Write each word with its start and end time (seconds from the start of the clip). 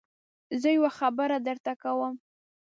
زه 0.61 0.67
يوه 0.77 0.91
خبره 0.99 1.37
درته 1.47 1.73
کوم. 1.81 2.15